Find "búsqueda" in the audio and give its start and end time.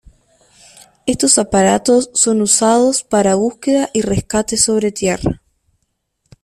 3.35-3.91